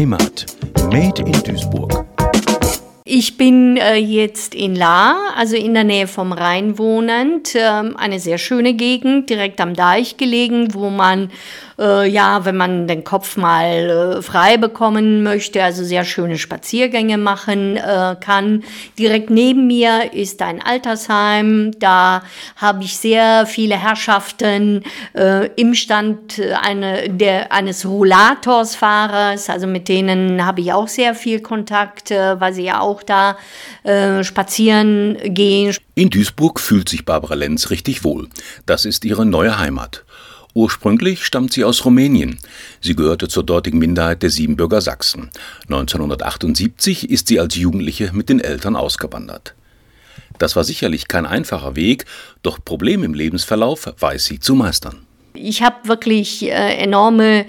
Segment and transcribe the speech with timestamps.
[0.00, 0.46] Heimat.
[0.90, 2.06] Made in Duisburg.
[3.04, 7.54] Ich bin äh, jetzt in La, also in der Nähe vom Rhein wohnend.
[7.54, 11.30] Ähm, eine sehr schöne Gegend, direkt am Deich gelegen, wo man
[11.80, 17.16] äh, ja, wenn man den Kopf mal äh, frei bekommen möchte, also sehr schöne Spaziergänge
[17.16, 18.62] machen äh, kann.
[18.98, 21.72] Direkt neben mir ist ein Altersheim.
[21.78, 22.22] Da
[22.56, 29.48] habe ich sehr viele Herrschaften äh, im Stand äh, eine, der, eines Rollatorsfahrers.
[29.48, 33.36] Also mit denen habe ich auch sehr viel Kontakt, äh, weil sie ja auch da
[34.22, 35.74] spazieren gehen.
[35.94, 38.28] In Duisburg fühlt sich Barbara Lenz richtig wohl.
[38.66, 40.04] Das ist ihre neue Heimat.
[40.54, 42.38] Ursprünglich stammt sie aus Rumänien.
[42.80, 45.30] Sie gehörte zur dortigen Minderheit der Siebenbürger Sachsen.
[45.68, 49.54] 1978 ist sie als Jugendliche mit den Eltern ausgewandert.
[50.38, 52.06] Das war sicherlich kein einfacher Weg,
[52.42, 55.06] doch Probleme im Lebensverlauf weiß sie zu meistern.
[55.34, 57.46] Ich habe wirklich äh, enorme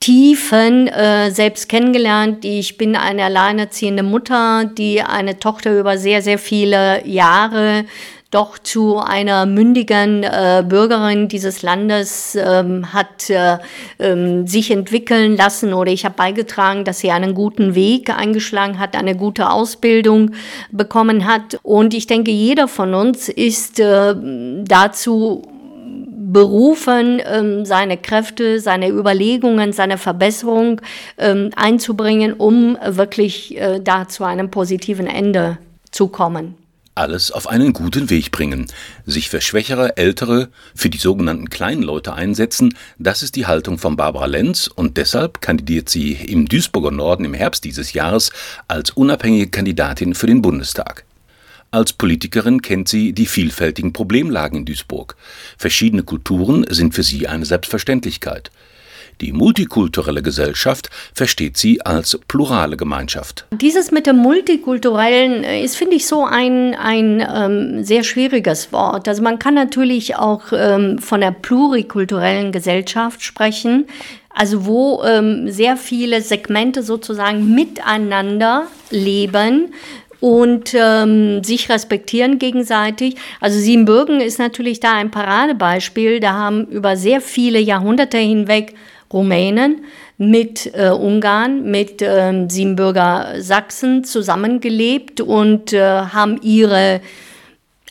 [0.00, 2.44] Tiefen äh, selbst kennengelernt.
[2.44, 7.86] Ich bin eine alleinerziehende Mutter, die eine Tochter über sehr, sehr viele Jahre
[8.30, 13.58] doch zu einer mündigen äh, Bürgerin dieses Landes ähm, hat äh,
[14.00, 18.96] ähm, sich entwickeln lassen oder ich habe beigetragen, dass sie einen guten Weg eingeschlagen hat,
[18.96, 20.32] eine gute Ausbildung
[20.72, 21.58] bekommen hat.
[21.62, 24.14] Und ich denke, jeder von uns ist äh,
[24.64, 25.42] dazu
[26.18, 30.80] berufen, ähm, seine Kräfte, seine Überlegungen, seine Verbesserung
[31.16, 35.58] ähm, einzubringen, um wirklich äh, da zu einem positiven Ende
[35.92, 36.65] zu kommen
[36.96, 38.66] alles auf einen guten Weg bringen,
[39.04, 43.96] sich für schwächere, ältere, für die sogenannten kleinen Leute einsetzen, das ist die Haltung von
[43.96, 48.32] Barbara Lenz und deshalb kandidiert sie im Duisburger Norden im Herbst dieses Jahres
[48.66, 51.04] als unabhängige Kandidatin für den Bundestag.
[51.70, 55.16] Als Politikerin kennt sie die vielfältigen Problemlagen in Duisburg.
[55.58, 58.50] Verschiedene Kulturen sind für sie eine Selbstverständlichkeit.
[59.20, 63.46] Die multikulturelle Gesellschaft versteht sie als plurale Gemeinschaft.
[63.50, 69.08] Dieses mit dem Multikulturellen äh, ist, finde ich, so ein, ein ähm, sehr schwieriges Wort.
[69.08, 73.86] Also man kann natürlich auch ähm, von der plurikulturellen Gesellschaft sprechen.
[74.28, 79.72] Also wo ähm, sehr viele Segmente sozusagen miteinander leben,
[80.20, 83.16] und ähm, sich respektieren gegenseitig.
[83.40, 86.20] Also Siebenbürgen ist natürlich da ein Paradebeispiel.
[86.20, 88.74] Da haben über sehr viele Jahrhunderte hinweg
[89.12, 89.84] Rumänen
[90.18, 97.00] mit äh, Ungarn, mit äh, Siebenbürger Sachsen zusammengelebt und äh, haben ihre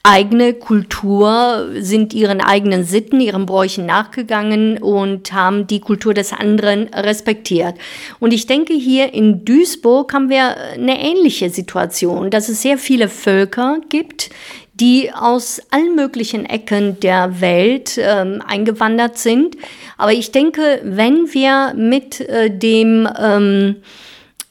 [0.06, 6.90] eigene Kultur, sind ihren eigenen Sitten, ihren Bräuchen nachgegangen und haben die Kultur des anderen
[6.94, 7.76] respektiert.
[8.20, 13.10] Und ich denke, hier in Duisburg haben wir eine ähnliche Situation, dass es sehr viele
[13.10, 14.30] Völker gibt,
[14.76, 19.56] die aus allen möglichen Ecken der Welt ähm, eingewandert sind.
[19.98, 23.78] Aber ich denke, wenn wir mit äh, dem ähm,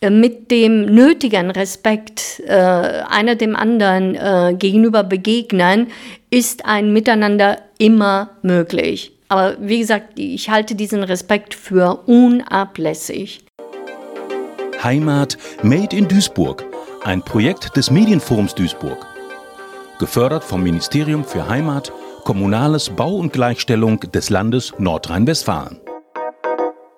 [0.00, 5.88] äh, mit dem nötigen Respekt äh, einer dem anderen äh, gegenüber begegnen,
[6.30, 9.12] ist ein Miteinander immer möglich.
[9.28, 13.40] Aber wie gesagt, ich halte diesen Respekt für unablässig.
[14.82, 16.64] Heimat Made in Duisburg,
[17.04, 19.13] ein Projekt des Medienforums Duisburg
[19.98, 21.92] gefördert vom Ministerium für Heimat,
[22.24, 25.83] Kommunales Bau und Gleichstellung des Landes Nordrhein-Westfalen.